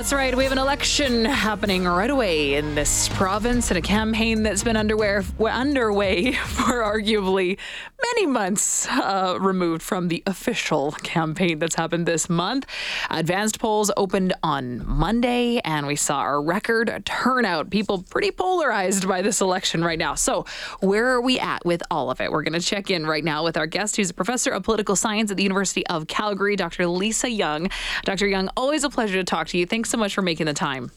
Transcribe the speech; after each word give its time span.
That's 0.00 0.14
right. 0.14 0.34
We 0.34 0.44
have 0.44 0.52
an 0.52 0.56
election 0.56 1.26
happening 1.26 1.84
right 1.84 2.08
away 2.08 2.54
in 2.54 2.74
this 2.74 3.10
province 3.10 3.70
and 3.70 3.76
a 3.76 3.82
campaign 3.82 4.42
that's 4.42 4.64
been 4.64 4.78
underway, 4.78 5.22
underway 5.38 6.32
for 6.46 6.80
arguably 6.80 7.58
many 8.14 8.26
months 8.26 8.88
uh, 8.88 9.36
removed 9.38 9.82
from 9.82 10.08
the 10.08 10.22
official 10.26 10.92
campaign 10.92 11.58
that's 11.58 11.74
happened 11.74 12.06
this 12.06 12.30
month. 12.30 12.66
Advanced 13.10 13.60
polls 13.60 13.90
opened 13.96 14.32
on 14.42 14.86
Monday, 14.88 15.60
and 15.66 15.86
we 15.86 15.96
saw 15.96 16.24
a 16.24 16.40
record 16.40 17.02
turnout. 17.04 17.68
People 17.68 18.02
pretty 18.02 18.30
polarized 18.30 19.06
by 19.06 19.20
this 19.20 19.42
election 19.42 19.84
right 19.84 19.98
now. 19.98 20.14
So, 20.14 20.46
where 20.80 21.08
are 21.08 21.20
we 21.20 21.38
at 21.38 21.62
with 21.66 21.82
all 21.90 22.10
of 22.10 22.22
it? 22.22 22.32
We're 22.32 22.42
going 22.42 22.58
to 22.58 22.66
check 22.66 22.90
in 22.90 23.06
right 23.06 23.22
now 23.22 23.44
with 23.44 23.58
our 23.58 23.66
guest, 23.66 23.96
who's 23.96 24.08
a 24.08 24.14
professor 24.14 24.50
of 24.50 24.62
political 24.62 24.96
science 24.96 25.30
at 25.30 25.36
the 25.36 25.42
University 25.42 25.86
of 25.88 26.06
Calgary, 26.06 26.56
Dr. 26.56 26.86
Lisa 26.86 27.30
Young. 27.30 27.68
Dr. 28.04 28.26
Young, 28.26 28.48
always 28.56 28.82
a 28.82 28.88
pleasure 28.88 29.18
to 29.18 29.24
talk 29.24 29.48
to 29.48 29.58
you. 29.58 29.66
Thanks 29.66 29.89
so 29.90 29.98
much 29.98 30.14
for 30.14 30.22
making 30.22 30.46
the 30.46 30.54
time. 30.54 30.90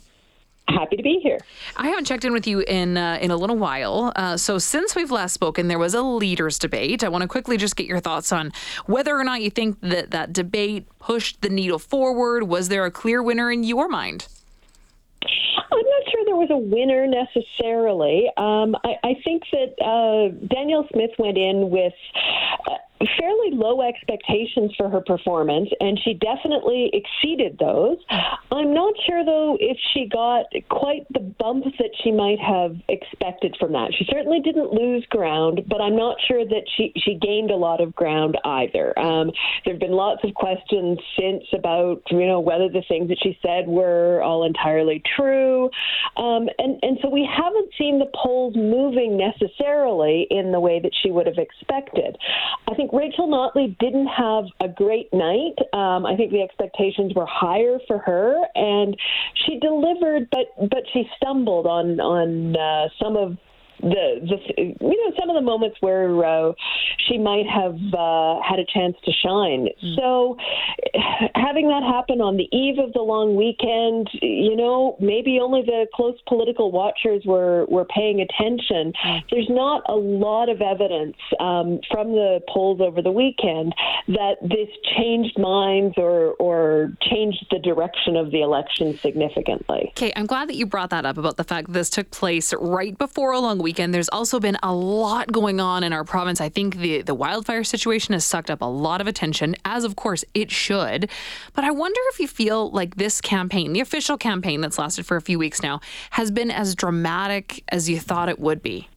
Happy 0.69 0.95
to 0.95 1.03
be 1.03 1.19
here. 1.21 1.39
I 1.75 1.89
haven't 1.89 2.05
checked 2.05 2.23
in 2.23 2.31
with 2.31 2.47
you 2.47 2.61
in 2.61 2.95
uh, 2.95 3.17
in 3.21 3.31
a 3.31 3.35
little 3.35 3.57
while. 3.57 4.13
Uh, 4.15 4.37
so 4.37 4.57
since 4.57 4.95
we've 4.95 5.11
last 5.11 5.33
spoken, 5.33 5.67
there 5.67 5.77
was 5.77 5.93
a 5.93 6.01
leaders 6.01 6.57
debate. 6.57 7.03
I 7.03 7.09
want 7.09 7.21
to 7.23 7.27
quickly 7.27 7.57
just 7.57 7.75
get 7.75 7.85
your 7.85 7.99
thoughts 7.99 8.31
on 8.31 8.53
whether 8.85 9.17
or 9.17 9.25
not 9.25 9.41
you 9.41 9.49
think 9.49 9.81
that 9.81 10.11
that 10.11 10.31
debate 10.31 10.87
pushed 10.99 11.41
the 11.41 11.49
needle 11.49 11.79
forward. 11.79 12.43
Was 12.43 12.69
there 12.69 12.85
a 12.85 12.91
clear 12.91 13.21
winner 13.21 13.51
in 13.51 13.63
your 13.63 13.89
mind? 13.89 14.27
I'm 15.21 15.79
not 15.79 16.11
sure 16.11 16.25
there 16.25 16.35
was 16.35 16.49
a 16.49 16.57
winner 16.57 17.07
necessarily. 17.07 18.27
Um, 18.37 18.75
I, 18.85 18.95
I, 19.03 19.21
think 19.23 19.43
that 19.51 19.75
uh, 19.83 20.29
Danielle 20.47 20.87
Smith 20.93 21.11
went 21.17 21.37
in 21.37 21.69
with. 21.69 21.93
Fairly 22.99 23.51
low 23.51 23.81
expectations 23.81 24.71
for 24.77 24.89
her 24.89 25.01
performance, 25.01 25.69
and 25.81 25.99
she 26.03 26.13
definitely 26.13 26.89
exceeded 26.93 27.57
those. 27.59 27.97
I'm 28.51 28.73
not 28.73 28.93
sure, 29.05 29.25
though, 29.25 29.57
if 29.59 29.77
she 29.93 30.07
got 30.07 30.45
quite 30.69 31.05
the 31.11 31.19
bump 31.19 31.65
that 31.79 31.89
she 32.01 32.11
might 32.11 32.39
have 32.39 32.75
expected 32.87 33.57
from 33.59 33.73
that. 33.73 33.93
She 33.97 34.05
certainly 34.09 34.39
didn't 34.39 34.71
lose 34.71 35.05
ground, 35.09 35.61
but 35.67 35.81
I'm 35.81 35.97
not 35.97 36.17
sure 36.27 36.45
that 36.45 36.63
she, 36.77 36.93
she 36.97 37.15
gained 37.15 37.51
a 37.51 37.55
lot 37.55 37.81
of 37.81 37.93
ground 37.93 38.37
either. 38.45 38.97
Um, 38.97 39.31
there 39.65 39.73
have 39.73 39.81
been 39.81 39.91
lots 39.91 40.23
of 40.23 40.33
questions 40.33 40.99
since 41.19 41.43
about, 41.51 42.03
you 42.09 42.25
know, 42.25 42.39
whether 42.39 42.69
the 42.69 42.83
things 42.87 43.09
that 43.09 43.17
she 43.21 43.37
said 43.41 43.67
were 43.67 44.21
all 44.21 44.45
entirely 44.45 45.01
true. 45.17 45.69
Um, 46.15 46.47
and, 46.57 46.79
and 46.81 46.97
so 47.01 47.09
we 47.09 47.27
haven't 47.29 47.69
seen 47.77 47.99
the 47.99 48.09
polls 48.15 48.55
moving 48.55 49.17
necessarily 49.17 50.27
in 50.29 50.51
the 50.51 50.59
way 50.59 50.79
that 50.79 50.91
she 51.01 51.11
would 51.11 51.27
have 51.27 51.37
expected. 51.37 52.17
I 52.71 52.75
think 52.75 52.92
Rachel 52.93 53.27
Notley 53.27 53.75
didn't 53.79 54.05
have 54.05 54.45
a 54.61 54.69
great 54.69 55.11
night. 55.11 55.55
Um, 55.73 56.05
I 56.05 56.15
think 56.15 56.31
the 56.31 56.43
expectations 56.43 57.11
were 57.15 57.25
higher 57.25 57.79
for 57.87 57.97
her, 57.97 58.39
and 58.53 58.95
she 59.33 59.59
delivered, 59.59 60.29
but 60.31 60.69
but 60.69 60.83
she 60.93 61.09
stumbled 61.17 61.65
on 61.65 61.99
on 61.99 62.55
uh, 62.55 62.89
some 63.01 63.17
of 63.17 63.35
the, 63.81 64.19
the 64.21 64.37
you 64.57 64.75
know 64.79 65.13
some 65.19 65.29
of 65.29 65.35
the 65.35 65.41
moments 65.41 65.77
where 65.81 66.23
uh, 66.25 66.53
she 67.07 67.17
might 67.17 67.45
have 67.45 67.75
uh, 67.93 68.39
had 68.41 68.59
a 68.59 68.65
chance 68.65 68.95
to 69.05 69.11
shine. 69.11 69.67
Mm. 69.83 69.95
So 69.95 70.37
having 71.35 71.67
that 71.67 71.83
happen 71.83 72.21
on 72.21 72.37
the 72.37 72.47
eve 72.55 72.79
of 72.79 72.93
the 72.93 73.01
long 73.01 73.35
weekend, 73.35 74.09
you 74.21 74.55
know, 74.55 74.95
maybe 74.99 75.39
only 75.41 75.61
the 75.61 75.87
close 75.93 76.17
political 76.27 76.71
watchers 76.71 77.23
were 77.25 77.65
were 77.67 77.85
paying 77.85 78.21
attention. 78.21 78.93
Mm. 79.05 79.21
There's 79.29 79.49
not 79.49 79.83
a 79.89 79.95
lot 79.95 80.49
of 80.49 80.61
evidence 80.61 81.17
um, 81.39 81.79
from 81.91 82.11
the 82.11 82.39
polls 82.47 82.79
over 82.81 83.01
the 83.01 83.11
weekend 83.11 83.73
that 84.07 84.35
this 84.41 84.69
changed 84.97 85.37
minds 85.37 85.95
or 85.97 86.33
or 86.39 86.93
changed 87.01 87.45
the 87.51 87.59
direction 87.59 88.15
of 88.15 88.31
the 88.31 88.41
election 88.41 88.97
significantly. 88.97 89.91
Okay, 89.97 90.13
I'm 90.15 90.25
glad 90.25 90.49
that 90.49 90.55
you 90.55 90.65
brought 90.65 90.89
that 90.91 91.05
up 91.05 91.17
about 91.17 91.37
the 91.37 91.43
fact 91.43 91.67
that 91.67 91.73
this 91.73 91.89
took 91.89 92.09
place 92.11 92.53
right 92.59 92.97
before 92.97 93.31
a 93.31 93.39
long 93.39 93.59
weekend. 93.59 93.72
There's 93.75 94.09
also 94.09 94.39
been 94.39 94.57
a 94.63 94.73
lot 94.73 95.31
going 95.31 95.59
on 95.59 95.83
in 95.83 95.93
our 95.93 96.03
province. 96.03 96.39
I 96.41 96.49
think 96.49 96.77
the, 96.77 97.01
the 97.01 97.13
wildfire 97.13 97.63
situation 97.63 98.13
has 98.13 98.23
sucked 98.25 98.49
up 98.49 98.61
a 98.61 98.65
lot 98.65 99.01
of 99.01 99.07
attention, 99.07 99.55
as 99.65 99.83
of 99.83 99.95
course 99.95 100.23
it 100.33 100.51
should. 100.51 101.09
But 101.53 101.63
I 101.63 101.71
wonder 101.71 101.99
if 102.11 102.19
you 102.19 102.27
feel 102.27 102.69
like 102.71 102.95
this 102.95 103.21
campaign, 103.21 103.73
the 103.73 103.79
official 103.79 104.17
campaign 104.17 104.61
that's 104.61 104.77
lasted 104.77 105.05
for 105.05 105.17
a 105.17 105.21
few 105.21 105.39
weeks 105.39 105.61
now, 105.61 105.81
has 106.11 106.31
been 106.31 106.51
as 106.51 106.75
dramatic 106.75 107.63
as 107.69 107.89
you 107.89 107.99
thought 107.99 108.29
it 108.29 108.39
would 108.39 108.61
be. 108.61 108.87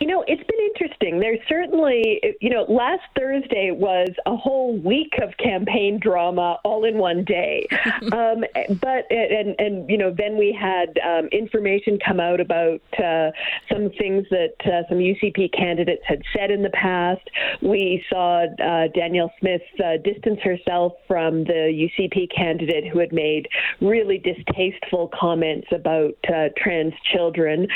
You 0.00 0.08
know, 0.08 0.24
it's 0.26 0.42
been 0.42 0.58
interesting. 0.74 1.20
There's 1.20 1.38
certainly, 1.48 2.20
you 2.40 2.50
know, 2.50 2.64
last 2.68 3.02
Thursday 3.16 3.70
was 3.70 4.08
a 4.26 4.36
whole 4.36 4.76
week 4.76 5.12
of 5.22 5.36
campaign 5.36 6.00
drama 6.00 6.58
all 6.64 6.84
in 6.84 6.98
one 6.98 7.24
day. 7.24 7.66
um, 8.12 8.44
but 8.80 9.06
and 9.10 9.54
and 9.58 9.88
you 9.88 9.96
know, 9.96 10.12
then 10.16 10.36
we 10.36 10.56
had 10.58 10.98
um, 11.06 11.28
information 11.28 11.98
come 12.04 12.18
out 12.18 12.40
about 12.40 12.80
uh, 12.98 13.30
some 13.72 13.90
things 13.98 14.26
that 14.30 14.54
uh, 14.64 14.88
some 14.88 14.98
UCP 14.98 15.56
candidates 15.56 16.02
had 16.06 16.22
said 16.36 16.50
in 16.50 16.62
the 16.62 16.70
past. 16.70 17.22
We 17.62 18.04
saw 18.10 18.44
uh, 18.44 18.88
Danielle 18.94 19.32
Smith 19.38 19.62
uh, 19.78 19.98
distance 20.02 20.40
herself 20.42 20.94
from 21.06 21.44
the 21.44 21.88
UCP 21.88 22.34
candidate 22.34 22.88
who 22.92 22.98
had 22.98 23.12
made 23.12 23.48
really 23.80 24.18
distasteful 24.18 25.10
comments 25.18 25.68
about 25.72 26.16
uh, 26.28 26.48
trans 26.56 26.94
children. 27.12 27.68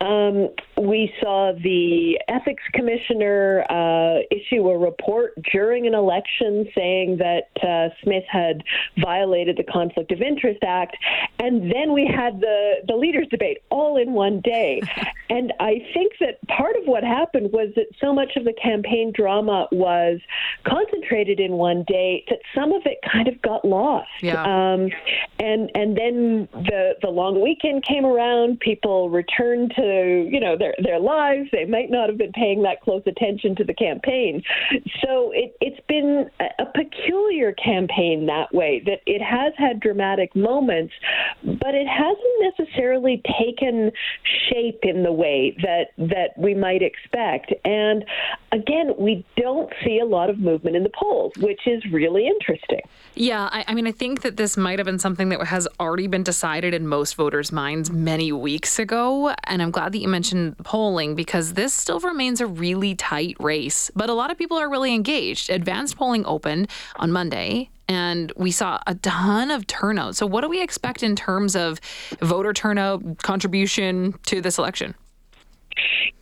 Um, 0.00 0.50
we 0.80 1.12
saw 1.20 1.52
the 1.64 2.20
ethics 2.28 2.62
commissioner 2.74 3.64
uh, 3.70 4.20
issue 4.30 4.68
a 4.68 4.78
report 4.78 5.32
during 5.52 5.86
an 5.86 5.94
election 5.94 6.68
saying 6.76 7.18
that 7.18 7.48
uh, 7.66 7.88
Smith 8.02 8.24
had 8.30 8.62
violated 8.98 9.56
the 9.56 9.64
Conflict 9.64 10.12
of 10.12 10.20
Interest 10.20 10.62
Act, 10.62 10.96
and 11.40 11.72
then 11.72 11.92
we 11.92 12.06
had 12.06 12.40
the 12.40 12.74
the 12.86 12.94
leaders 12.94 13.26
debate 13.30 13.58
all 13.70 13.96
in 13.96 14.12
one 14.12 14.40
day. 14.42 14.80
and 15.30 15.52
I 15.58 15.80
think 15.94 16.12
that 16.20 16.46
part 16.48 16.76
of 16.76 16.84
what 16.84 17.02
happened 17.02 17.52
was 17.52 17.70
that 17.76 17.86
so 18.00 18.12
much 18.12 18.36
of 18.36 18.44
the 18.44 18.54
campaign 18.62 19.12
drama 19.14 19.66
was 19.72 20.20
concentrated 20.66 21.40
in 21.40 21.52
one 21.52 21.84
day 21.88 22.24
that 22.28 22.40
some 22.54 22.72
of 22.72 22.82
it 22.84 22.98
kind 23.10 23.26
of 23.26 23.40
got 23.42 23.64
lost. 23.64 24.08
Yeah. 24.20 24.42
Um, 24.42 24.90
and 25.40 25.70
and 25.74 25.96
then 25.96 26.48
the 26.52 26.96
the 27.00 27.08
long 27.08 27.40
weekend 27.42 27.84
came 27.84 28.04
around. 28.04 28.60
People 28.60 29.08
returned 29.08 29.72
to 29.76 30.28
you 30.30 30.40
know 30.40 30.56
their 30.58 30.74
their 30.82 31.00
lives. 31.00 31.48
They 31.54 31.64
might 31.64 31.90
not 31.90 32.08
have 32.08 32.18
been 32.18 32.32
paying 32.32 32.62
that 32.62 32.80
close 32.80 33.02
attention 33.06 33.54
to 33.56 33.64
the 33.64 33.74
campaign. 33.74 34.42
So 35.04 35.30
it, 35.32 35.56
it's 35.60 35.80
been 35.86 36.28
a 36.40 36.66
peculiar 36.66 37.52
campaign 37.52 38.26
that 38.26 38.52
way. 38.52 38.82
That 38.84 39.00
it 39.06 39.22
has 39.22 39.52
had 39.56 39.78
dramatic 39.78 40.34
moments, 40.34 40.92
but 41.44 41.74
it 41.74 41.86
hasn't 41.86 42.58
necessarily 42.58 43.22
taken 43.38 43.92
shape 44.50 44.80
in 44.82 45.04
the 45.04 45.12
way 45.12 45.56
that 45.62 45.92
that 45.98 46.30
we 46.36 46.54
might 46.54 46.82
expect. 46.82 47.52
And 47.64 48.04
again, 48.50 48.94
we 48.98 49.24
don't 49.36 49.72
see 49.84 50.00
a 50.00 50.04
lot 50.04 50.30
of 50.30 50.38
movement 50.38 50.74
in 50.74 50.82
the 50.82 50.90
polls, 50.90 51.32
which 51.38 51.60
is 51.66 51.84
really 51.92 52.26
interesting. 52.26 52.80
Yeah, 53.14 53.48
I, 53.52 53.64
I 53.68 53.74
mean, 53.74 53.86
I 53.86 53.92
think 53.92 54.22
that 54.22 54.36
this 54.36 54.56
might 54.56 54.78
have 54.78 54.86
been 54.86 54.98
something 54.98 55.28
that 55.28 55.44
has 55.46 55.68
already 55.78 56.08
been 56.08 56.24
decided 56.24 56.74
in 56.74 56.88
most 56.88 57.14
voters' 57.14 57.52
minds 57.52 57.90
many 57.90 58.32
weeks 58.32 58.78
ago. 58.78 59.34
And 59.44 59.62
I'm 59.62 59.70
glad 59.70 59.92
that 59.92 59.98
you 59.98 60.08
mentioned 60.08 60.58
polling 60.58 61.14
because 61.14 61.43
this 61.52 61.74
still 61.74 62.00
remains 62.00 62.40
a 62.40 62.46
really 62.46 62.94
tight 62.94 63.36
race. 63.38 63.90
But 63.94 64.08
a 64.08 64.14
lot 64.14 64.30
of 64.30 64.38
people 64.38 64.56
are 64.56 64.70
really 64.70 64.94
engaged. 64.94 65.50
Advanced 65.50 65.96
polling 65.96 66.24
opened 66.24 66.70
on 66.96 67.12
Monday 67.12 67.70
and 67.88 68.32
we 68.36 68.50
saw 68.50 68.80
a 68.86 68.94
ton 68.94 69.50
of 69.50 69.66
turnout. 69.66 70.16
So, 70.16 70.26
what 70.26 70.40
do 70.40 70.48
we 70.48 70.62
expect 70.62 71.02
in 71.02 71.14
terms 71.14 71.54
of 71.54 71.80
voter 72.20 72.52
turnout 72.52 73.18
contribution 73.18 74.14
to 74.26 74.40
this 74.40 74.58
election? 74.58 74.94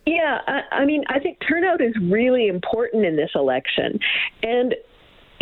Yeah, 0.05 0.39
I, 0.47 0.61
I 0.71 0.85
mean, 0.85 1.03
I 1.07 1.19
think 1.19 1.37
turnout 1.47 1.81
is 1.81 1.93
really 2.01 2.47
important 2.47 3.05
in 3.05 3.15
this 3.15 3.31
election. 3.35 3.99
And 4.41 4.75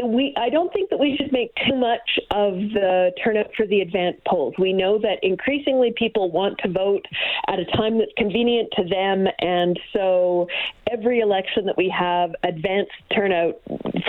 we 0.04 0.34
I 0.38 0.50
don't 0.50 0.72
think 0.74 0.90
that 0.90 1.00
we 1.00 1.16
should 1.18 1.32
make 1.32 1.54
too 1.68 1.76
much 1.76 2.20
of 2.32 2.54
the 2.54 3.12
turnout 3.24 3.48
for 3.56 3.66
the 3.66 3.82
advanced 3.82 4.24
polls. 4.26 4.54
We 4.58 4.74
know 4.74 5.00
that 5.00 5.20
increasingly 5.24 5.94
people 5.96 6.32
want 6.32 6.58
to 6.60 6.70
vote 6.70 7.06
at 7.48 7.60
a 7.60 7.66
time 7.78 7.98
that's 7.98 8.12
convenient 8.18 8.70
to 8.78 8.84
them, 8.84 9.28
and 9.40 9.80
so 9.94 10.48
every 10.92 11.20
election 11.20 11.66
that 11.66 11.78
we 11.78 11.94
have, 11.98 12.32
advanced 12.44 12.92
turnout 13.16 13.60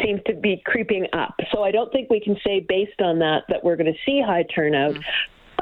seems 0.05 0.21
to 0.27 0.35
be 0.35 0.63
creeping 0.65 1.07
up. 1.13 1.35
So 1.53 1.63
I 1.63 1.71
don't 1.71 1.93
think 1.93 2.11
we 2.11 2.21
can 2.21 2.37
say 2.45 2.61
based 2.61 3.01
on 3.01 3.19
that 3.21 3.45
that 3.49 3.63
we're 3.63 3.77
going 3.77 3.93
to 3.93 3.99
see 4.05 4.23
high 4.25 4.45
turnout. 4.55 4.97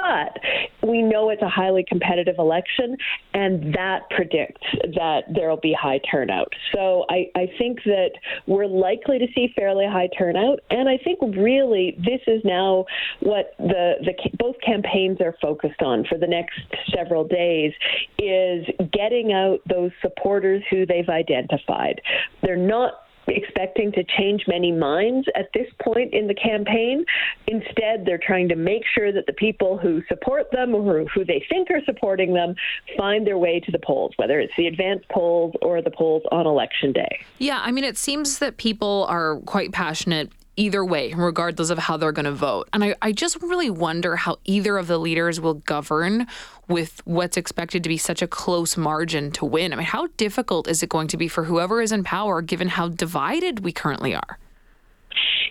But 0.03 0.89
we 0.89 1.03
know 1.03 1.31
it's 1.31 1.43
a 1.43 1.49
highly 1.49 1.85
competitive 1.87 2.37
election, 2.39 2.97
and 3.35 3.75
that 3.75 4.09
predicts 4.11 4.67
that 4.95 5.23
there 5.35 5.51
will 5.51 5.61
be 5.61 5.77
high 5.79 6.01
turnout. 6.11 6.53
So 6.75 7.05
I, 7.11 7.27
I 7.37 7.47
think 7.59 7.83
that 7.85 8.11
we're 8.47 8.67
likely 8.67 9.19
to 9.19 9.27
see 9.35 9.53
fairly 9.57 9.87
high 9.87 10.09
turnout, 10.17 10.61
and 10.71 10.89
I 10.89 10.99
think 10.99 11.19
really 11.37 11.97
this 11.99 12.21
is 12.27 12.41
now 12.45 12.87
what 13.21 13.55
the, 13.59 13.95
the 14.05 14.15
both 14.39 14.57
campaigns 14.65 15.19
are 15.21 15.35
focused 15.43 15.83
on 15.83 16.05
for 16.09 16.19
the 16.19 16.27
next 16.27 16.61
several 16.95 17.25
days 17.25 17.73
is 18.19 18.65
getting 18.93 19.33
out 19.33 19.59
those 19.69 19.91
supporters 20.01 20.63
who 20.71 20.87
they've 20.87 21.09
identified. 21.09 22.01
They're 22.43 22.57
not 22.57 22.95
expecting 23.37 23.93
to 23.93 24.05
change 24.19 24.45
many 24.47 24.73
minds 24.73 25.27
at 25.35 25.49
this 25.55 25.67
point 25.83 26.13
in 26.15 26.27
the 26.27 26.35
campaign. 26.35 27.05
Instead, 27.47 28.05
they're 28.05 28.21
trying 28.25 28.49
to 28.49 28.57
make 28.57 28.83
sure 28.95 29.13
that 29.13 29.27
the 29.27 29.33
people 29.33 29.79
who 29.79 30.03
support 30.09 30.51
them 30.53 30.75
or 30.75 31.05
who 31.07 31.25
they 31.25 31.45
think 31.49 31.71
are 31.71 31.83
supporting 31.85 32.35
them 32.35 32.55
find 32.97 33.27
their 33.27 33.39
way 33.39 33.61
to 33.61 33.73
the 33.73 33.79
polls, 33.79 34.13
whether 34.17 34.41
it's 34.41 34.53
the 34.57 34.67
advanced 34.67 35.09
polls 35.09 35.55
or 35.63 35.83
the 35.83 35.91
polls 35.91 36.23
on 36.31 36.47
election 36.47 36.93
day. 36.93 37.21
Yeah, 37.39 37.61
I 37.63 37.71
mean, 37.71 37.85
it 37.85 37.97
seems 37.97 38.39
that 38.39 38.57
people 38.57 39.07
are 39.09 39.37
quite 39.47 39.73
passionate 39.73 40.31
either 40.61 40.85
way, 40.85 41.15
regardless 41.15 41.71
of 41.71 41.79
how 41.79 41.97
they're 41.97 42.13
going 42.13 42.27
to 42.27 42.33
vote. 42.33 42.69
And 42.75 42.85
I, 42.85 42.95
I 43.01 43.13
just 43.13 43.41
really 43.41 43.71
wonder 43.71 44.17
how 44.17 44.39
either 44.45 44.77
of 44.77 44.89
the 44.89 44.99
leaders 44.99 45.41
will 45.41 45.55
govern 45.55 46.27
with 46.69 47.01
what's 47.07 47.39
expected 47.39 47.83
to 47.83 47.89
be 47.89 47.97
such 47.97 48.21
a 48.21 48.27
close 48.27 48.77
margin 48.77 49.33
to 49.33 49.47
win. 49.47 49.73
I 49.73 49.77
mean, 49.77 49.87
how 49.87 50.09
difficult 50.19 50.69
is 50.69 50.83
it 50.83 50.91
going 50.91 51.09
to 51.09 51.17
be 51.17 51.29
for 51.29 51.45
whoever 51.45 51.81
is 51.81 51.93
in 51.93 52.05
power, 52.05 52.43
given 52.43 52.69
how 52.69 52.89
divided 52.89 53.61
we 53.61 53.73
currently 53.73 54.15
are? 54.15 54.39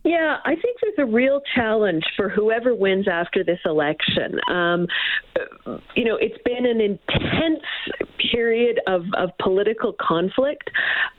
Yeah, 0.04 0.38
I 0.46 0.56
think 0.56 0.78
there's 0.82 1.10
a 1.10 1.12
real 1.12 1.42
challenge 1.56 2.04
for 2.16 2.30
whoever 2.30 2.74
wins 2.74 3.08
after 3.08 3.44
this 3.44 3.60
election. 3.66 4.40
Um, 4.50 4.88
you 5.96 6.06
know, 6.06 6.18
it's 6.20 6.42
been 6.44 6.66
an 6.66 6.80
intense 6.82 7.64
period 8.32 8.80
of, 8.88 9.04
of 9.18 9.30
political 9.42 9.94
conflict. 10.00 10.70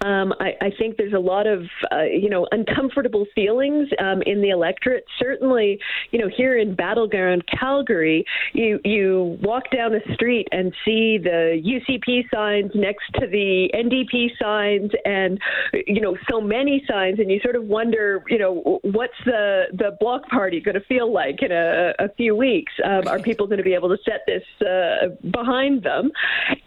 Um, 0.04 0.32
I, 0.40 0.52
I, 0.60 0.70
think 0.78 0.96
there's 0.96 1.12
a 1.12 1.18
lot 1.18 1.46
of, 1.46 1.64
uh, 1.92 2.02
you 2.02 2.30
know, 2.30 2.46
uncomfortable 2.52 3.26
feelings 3.34 3.88
um, 3.98 4.22
in 4.22 4.40
the 4.40 4.50
electorate. 4.50 5.04
Certainly, 5.18 5.78
you 6.10 6.18
know, 6.18 6.28
here 6.34 6.56
in 6.56 6.74
battleground 6.74 7.44
Calgary, 7.46 8.24
you 8.54 8.80
you 8.84 9.38
walk 9.42 9.64
down 9.70 9.92
the 9.92 10.14
street 10.14 10.48
and 10.52 10.72
see 10.84 11.18
the 11.18 11.60
UCP 11.62 12.24
signs 12.32 12.70
next 12.74 13.04
to 13.14 13.26
the 13.26 13.70
NDP 13.74 14.30
signs, 14.40 14.90
and 15.04 15.38
you 15.86 16.00
know, 16.00 16.16
so 16.30 16.40
many 16.40 16.82
signs, 16.88 17.18
and 17.18 17.30
you 17.30 17.40
sort 17.42 17.56
of 17.56 17.64
wonder, 17.64 18.22
you 18.28 18.38
know, 18.38 18.69
what's 18.82 19.14
the 19.25 19.64
the 19.72 19.96
block 20.00 20.26
party 20.28 20.61
going 20.61 20.75
to 20.75 20.84
feel 20.87 21.12
like 21.12 21.43
in 21.43 21.52
a, 21.52 21.94
a 21.99 22.08
few 22.17 22.37
weeks? 22.37 22.72
Um, 22.84 23.08
are 23.08 23.19
people 23.19 23.46
going 23.46 23.58
to 23.58 23.64
be 23.64 23.75
able 23.75 23.88
to 23.88 23.99
set 24.05 24.22
this 24.26 24.43
uh, 24.67 25.08
behind 25.31 25.82
them? 25.82 26.11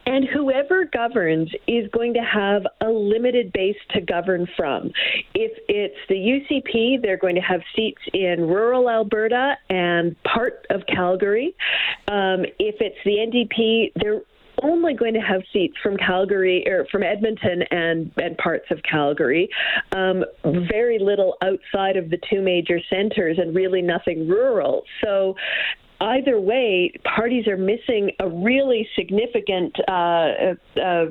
And 0.06 0.26
whoever 0.26 0.86
governs 0.86 1.52
is 1.68 1.90
going 1.92 2.14
to 2.16 2.22
have 2.22 2.64
a 2.82 2.90
limited 2.90 3.52
base 3.54 3.78
to 3.92 4.02
govern 4.02 4.48
from. 4.58 4.92
If 5.34 5.52
it's 5.68 5.98
the 6.10 6.16
UCP, 6.16 7.02
they're 7.02 7.18
going 7.18 7.36
to 7.36 7.42
have 7.42 7.62
seats 7.76 8.02
in 8.14 8.42
rural 8.42 8.90
Alberta 8.90 9.56
and 9.70 10.16
part 10.24 10.66
of 10.70 10.82
Calgary. 10.88 11.56
Um, 12.08 12.46
if 12.60 12.76
it's 12.82 12.98
the 13.06 13.18
NDP, 13.18 13.92
they're 13.96 14.22
only 14.64 14.94
going 14.94 15.14
to 15.14 15.20
have 15.20 15.42
seats 15.52 15.76
from 15.84 15.98
Calgary 15.98 16.66
or 16.68 16.86
from 16.92 17.04
Edmonton 17.04 17.64
and, 17.72 18.12
and 18.18 18.38
parts 18.38 18.66
of 18.72 18.80
Calgary. 18.90 19.50
Um, 19.92 20.24
very 20.44 21.00
little 21.00 21.38
outside 21.42 21.98
of 21.98 22.10
the 22.10 22.18
two 22.30 22.42
major 22.42 22.80
centers 22.90 23.38
and 23.38 23.56
really 23.56 23.82
nothing 23.82 24.28
rural. 24.28 24.84
So 25.04 25.36
either 26.02 26.40
way, 26.40 26.92
parties 27.04 27.48
are 27.48 27.58
missing 27.58 28.12
a 28.20 28.28
really 28.28 28.88
significant 28.96 29.76
uh, 29.88 30.56
uh, 30.82 31.06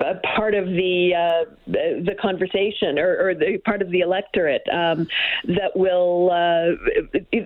a 0.00 0.14
part 0.36 0.54
of 0.54 0.66
the 0.66 1.12
uh, 1.14 1.50
the 1.66 2.14
conversation 2.20 2.98
or, 2.98 3.28
or, 3.28 3.34
the 3.34 3.58
part 3.64 3.82
of 3.82 3.90
the 3.90 4.00
electorate 4.00 4.62
um, 4.72 5.06
that 5.44 5.70
will 5.74 6.30
uh, 6.30 6.76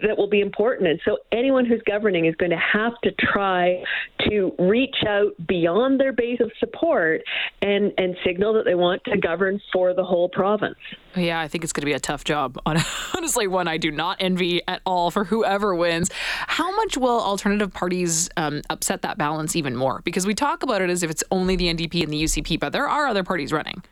that 0.02 0.14
will 0.16 0.28
be 0.28 0.40
important. 0.40 0.88
And 0.88 1.00
so 1.04 1.18
anyone 1.32 1.66
who's 1.66 1.82
governing 1.86 2.26
is 2.26 2.34
going 2.36 2.50
to 2.50 2.58
have 2.58 2.92
to 3.02 3.12
try 3.12 3.82
to 4.28 4.52
reach 4.58 4.96
out 5.06 5.32
beyond 5.46 6.00
their 6.00 6.12
base 6.12 6.40
of 6.40 6.50
support 6.58 7.22
and 7.62 7.92
and 7.98 8.16
signal 8.24 8.54
that 8.54 8.64
they 8.64 8.74
want 8.74 9.02
to 9.04 9.18
govern 9.18 9.60
for 9.72 9.94
the 9.94 10.04
whole 10.04 10.28
province. 10.28 10.78
Yeah, 11.16 11.40
I 11.40 11.48
think 11.48 11.64
it's 11.64 11.72
going 11.72 11.82
to 11.82 11.86
be 11.86 11.92
a 11.92 12.00
tough 12.00 12.24
job. 12.24 12.58
Honestly, 12.66 13.46
one 13.46 13.66
I 13.66 13.76
do 13.76 13.90
not 13.90 14.18
envy 14.20 14.62
at 14.68 14.80
all 14.86 15.10
for 15.10 15.24
whoever 15.24 15.74
wins. 15.74 16.10
How 16.46 16.74
much 16.76 16.96
will 16.96 17.20
alternative 17.20 17.72
parties 17.72 18.28
um, 18.36 18.62
upset 18.70 19.02
that 19.02 19.18
balance 19.18 19.56
even 19.56 19.76
more? 19.76 20.00
Because 20.04 20.26
we 20.26 20.34
talk 20.34 20.62
about 20.62 20.82
it 20.82 20.90
as 20.90 21.02
if 21.02 21.10
it's 21.10 21.24
only 21.30 21.56
the 21.56 21.72
NDP 21.72 22.02
and 22.04 22.12
the 22.12 22.18
But 22.60 22.72
there 22.72 22.88
are 22.88 23.06
other 23.06 23.24
parties 23.24 23.52
running. 23.52 23.82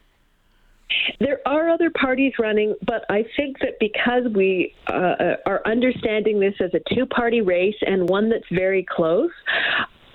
There 1.18 1.40
are 1.46 1.68
other 1.68 1.90
parties 1.90 2.32
running, 2.38 2.74
but 2.86 3.04
I 3.08 3.24
think 3.36 3.58
that 3.60 3.78
because 3.80 4.32
we 4.32 4.74
uh, 4.86 5.34
are 5.44 5.60
understanding 5.66 6.38
this 6.38 6.54
as 6.60 6.70
a 6.74 6.94
two 6.94 7.06
party 7.06 7.40
race 7.40 7.76
and 7.82 8.08
one 8.08 8.28
that's 8.30 8.48
very 8.52 8.84
close, 8.84 9.32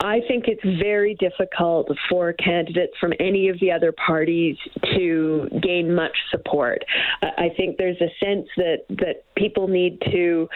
I 0.04 0.22
think 0.28 0.46
it's 0.48 0.64
very 0.82 1.16
difficult 1.16 1.88
for 2.10 2.34
candidates 2.34 2.94
from 3.00 3.14
any 3.20 3.50
of 3.50 3.60
the 3.60 3.72
other 3.72 3.92
parties 3.92 4.58
to 4.96 5.48
gain 5.62 5.94
much 5.94 6.18
support. 6.32 6.84
I 7.22 7.50
think 7.56 7.78
there's 7.78 8.02
a 8.02 8.10
sense 8.24 8.48
that, 8.58 8.86
that 8.90 9.24
people 9.36 9.68
need 9.68 10.02
to 10.12 10.50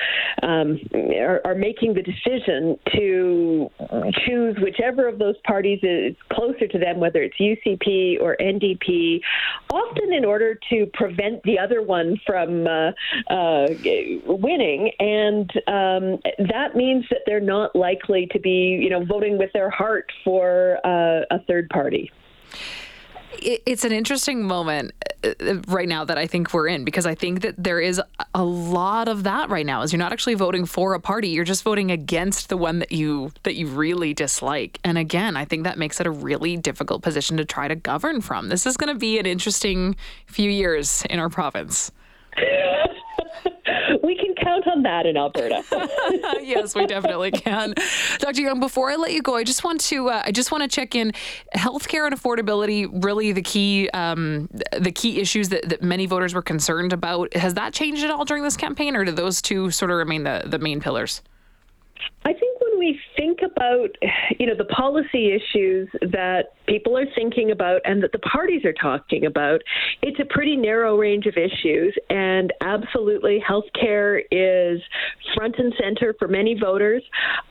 um, 0.44 0.80
are, 1.20 1.42
are, 1.46 1.56
making 1.56 1.94
the 1.94 2.02
decision 2.02 2.78
to 2.94 3.70
choose 4.26 4.58
whichever 4.62 5.08
of 5.08 5.20
those 5.20 5.36
parties 5.46 5.80
is 5.82 6.16
closer 6.32 6.68
to 6.68 6.78
them, 6.78 7.00
whether 7.00 7.22
it's 7.22 7.38
UCP 7.40 8.22
or 8.22 8.36
NDP, 8.40 9.22
often 9.72 10.14
in 10.14 10.26
order 10.26 10.60
to 10.70 10.86
prevent 10.94 11.42
the 11.44 11.58
other 11.58 11.82
one 11.82 12.20
from 12.26 12.68
uh, 12.68 12.92
uh, 13.32 13.68
winning, 14.26 14.92
and 15.00 15.50
um, 15.68 16.20
that 16.50 16.76
means 16.76 17.06
that 17.10 17.22
they're 17.26 17.40
not 17.40 17.76
likely 17.76 18.28
to 18.32 18.40
be, 18.40 18.78
you 18.82 18.90
know, 18.90 19.04
voting 19.06 19.35
with 19.38 19.52
their 19.54 19.70
heart 19.70 20.12
for 20.24 20.80
uh, 20.86 21.22
a 21.32 21.40
third 21.48 21.70
party 21.70 22.12
it's 23.42 23.84
an 23.84 23.92
interesting 23.92 24.44
moment 24.44 24.94
uh, 25.24 25.56
right 25.68 25.88
now 25.88 26.06
that 26.06 26.18
I 26.18 26.28
think 26.28 26.54
we're 26.54 26.68
in 26.68 26.84
because 26.86 27.06
I 27.06 27.16
think 27.16 27.42
that 27.42 27.56
there 27.58 27.80
is 27.80 28.02
a 28.34 28.44
lot 28.44 29.08
of 29.08 29.24
that 29.24 29.50
right 29.50 29.66
now. 29.66 29.82
Is 29.82 29.92
you're 29.92 30.00
not 30.00 30.14
actually 30.14 30.36
voting 30.36 30.66
for 30.66 30.94
a 30.94 31.00
party, 31.00 31.30
you're 31.30 31.44
just 31.44 31.64
voting 31.64 31.92
against 31.92 32.50
the 32.50 32.58
one 32.58 32.80
that 32.80 32.92
you 32.92 33.32
that 33.44 33.56
you 33.56 33.68
really 33.68 34.14
dislike. 34.14 34.80
And 34.84 34.98
again, 34.98 35.38
I 35.38 35.46
think 35.46 35.64
that 35.64 35.78
makes 35.78 36.00
it 36.00 36.08
a 36.08 36.12
really 36.12 36.58
difficult 36.58 37.02
position 37.02 37.38
to 37.38 37.46
try 37.46 37.68
to 37.68 37.76
govern 37.76 38.22
from. 38.22 38.50
This 38.50 38.66
is 38.66 38.78
going 38.78 38.94
to 38.94 39.00
be 39.00 39.20
an 39.20 39.26
interesting 39.26 39.96
few 40.28 40.50
years 40.50 41.04
in 41.10 41.20
our 41.20 41.30
province. 41.30 41.92
can 42.36 42.46
count 44.46 44.68
on 44.68 44.84
that 44.84 45.06
in 45.06 45.18
Alberta. 45.18 45.64
yes, 46.42 46.76
we 46.76 46.86
definitely 46.86 47.32
can. 47.32 47.74
Dr. 48.20 48.42
Young, 48.42 48.60
before 48.60 48.92
I 48.92 48.96
let 48.96 49.12
you 49.12 49.22
go, 49.22 49.36
I 49.36 49.44
just 49.44 49.64
want 49.64 49.82
to 49.82 50.10
uh, 50.10 50.24
I 50.26 50.32
just 50.32 50.52
want 50.52 50.62
to 50.64 50.68
check 50.68 50.96
in. 50.96 51.14
Healthcare 51.56 52.06
and 52.06 52.16
affordability 52.16 52.88
really 53.04 53.32
the 53.32 53.42
key 53.42 53.90
um, 53.90 54.50
the 54.78 54.92
key 54.92 55.20
issues 55.20 55.50
that, 55.50 55.68
that 55.70 55.82
many 55.82 56.06
voters 56.06 56.34
were 56.34 56.42
concerned 56.42 56.94
about. 56.94 57.34
Has 57.34 57.56
that 57.56 57.74
changed 57.74 58.04
at 58.04 58.12
all 58.12 58.26
during 58.26 58.44
this 58.44 58.58
campaign, 58.58 58.96
or 58.96 59.04
do 59.04 59.12
those 59.12 59.42
two 59.42 59.72
sort 59.72 59.92
of 59.92 59.98
remain 59.98 60.24
the, 60.24 60.44
the 60.46 60.60
main 60.60 60.80
pillars? 60.80 61.22
I 62.24 62.34
think 62.34 62.55
think 63.18 63.40
about, 63.44 63.90
you 64.40 64.48
know, 64.48 64.56
the 64.56 64.66
policy 64.66 65.32
issues 65.32 65.90
that 66.02 66.54
people 66.68 66.98
are 66.98 67.06
thinking 67.16 67.52
about 67.52 67.82
and 67.86 68.02
that 68.02 68.12
the 68.12 68.20
parties 68.20 68.66
are 68.66 68.74
talking 68.74 69.26
about, 69.26 69.62
it's 70.02 70.20
a 70.20 70.26
pretty 70.26 70.56
narrow 70.56 70.98
range 70.98 71.26
of 71.26 71.36
issues. 71.38 71.96
And 72.10 72.52
absolutely, 72.62 73.44
healthcare 73.48 74.22
is 74.32 74.82
front 75.36 75.56
and 75.58 75.74
center 75.82 76.16
for 76.18 76.28
many 76.28 76.58
voters. 76.60 77.04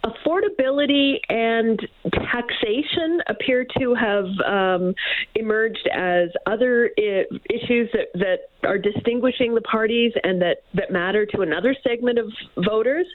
Affordability 0.04 1.16
and 1.28 1.80
taxation 2.12 3.20
appear 3.28 3.66
to 3.78 3.94
have 3.94 4.26
um, 4.47 4.94
emerged 5.35 5.88
as 5.92 6.28
other 6.47 6.90
I- 6.99 7.25
issues 7.50 7.90
that, 7.92 8.08
that 8.14 8.38
are 8.68 8.78
distinguishing 8.78 9.54
the 9.54 9.61
parties 9.61 10.12
and 10.23 10.40
that, 10.42 10.58
that 10.75 10.90
matter 10.90 11.26
to 11.26 11.40
another 11.42 11.75
segment 11.87 12.18
of 12.18 12.26
voters. 12.64 13.06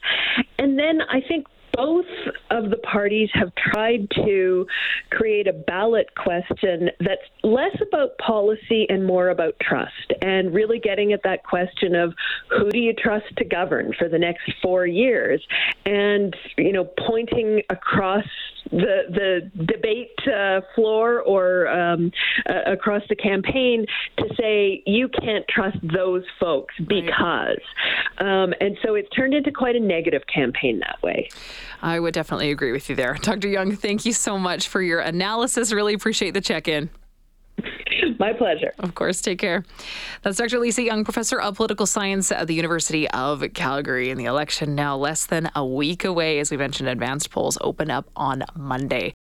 And 0.57 0.77
then 0.77 1.01
I 1.01 1.21
think 1.27 1.47
both 1.79 2.05
of 2.51 2.69
the 2.69 2.77
parties 2.77 3.29
have 3.33 3.53
tried 3.55 4.09
to 4.11 4.67
create 5.11 5.47
a 5.47 5.53
ballot 5.53 6.07
question 6.15 6.89
that's 6.99 7.21
less 7.41 7.75
about 7.81 8.17
policy 8.17 8.85
and 8.89 9.05
more 9.05 9.29
about 9.29 9.55
trust, 9.61 10.11
and 10.21 10.53
really 10.53 10.77
getting 10.77 11.13
at 11.13 11.23
that 11.23 11.45
question 11.45 11.95
of 11.95 12.13
who 12.49 12.69
do 12.69 12.79
you 12.79 12.93
trust 12.93 13.27
to 13.37 13.45
govern 13.45 13.93
for 13.97 14.09
the 14.09 14.19
next 14.19 14.51
four 14.61 14.85
years, 14.85 15.41
and 15.85 16.35
you 16.57 16.71
know 16.71 16.85
pointing 17.07 17.61
across 17.69 18.25
the 18.71 19.03
the 19.09 19.65
debate 19.65 20.17
uh, 20.27 20.61
floor 20.75 21.21
or 21.21 21.67
um, 21.67 22.11
uh, 22.49 22.71
across 22.71 23.01
the 23.09 23.15
campaign 23.15 23.85
to 24.17 24.25
say 24.39 24.83
you 24.85 25.09
can't 25.09 25.45
trust 25.47 25.77
those 25.93 26.23
folks 26.39 26.75
because, 26.87 27.59
right. 28.19 28.43
um, 28.43 28.53
and 28.61 28.77
so 28.83 28.95
it's 28.95 29.09
turned 29.09 29.33
into 29.33 29.51
quite 29.51 29.75
a 29.75 29.79
negative 29.79 30.21
campaign 30.33 30.79
that 30.79 31.01
way. 31.01 31.29
I 31.81 31.99
would 31.99 32.13
definitely 32.13 32.51
agree 32.51 32.71
with 32.71 32.89
you 32.89 32.95
there, 32.95 33.15
Dr. 33.21 33.47
Young. 33.47 33.75
Thank 33.75 34.05
you 34.05 34.13
so 34.13 34.37
much 34.37 34.67
for 34.67 34.81
your 34.81 34.99
analysis. 34.99 35.71
Really 35.71 35.93
appreciate 35.93 36.31
the 36.31 36.41
check 36.41 36.67
in. 36.67 36.89
My 38.19 38.33
pleasure. 38.33 38.73
Of 38.79 38.95
course. 38.95 39.21
Take 39.21 39.39
care. 39.39 39.63
That's 40.21 40.37
Dr. 40.37 40.59
Lisa 40.59 40.83
Young, 40.83 41.05
professor 41.05 41.39
of 41.39 41.55
political 41.55 41.85
science 41.85 42.31
at 42.31 42.47
the 42.47 42.53
University 42.53 43.09
of 43.09 43.43
Calgary. 43.53 44.09
And 44.09 44.19
the 44.19 44.25
election 44.25 44.75
now 44.75 44.97
less 44.97 45.25
than 45.25 45.49
a 45.55 45.65
week 45.65 46.03
away. 46.03 46.39
As 46.39 46.51
we 46.51 46.57
mentioned, 46.57 46.89
advanced 46.89 47.31
polls 47.31 47.57
open 47.61 47.89
up 47.89 48.09
on 48.17 48.43
Monday. 48.55 49.15